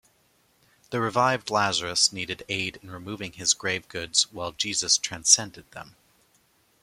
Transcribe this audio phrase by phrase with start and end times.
[0.89, 5.95] The revived Lazarus needed aid in removing his grave goods while Jesus transcended them.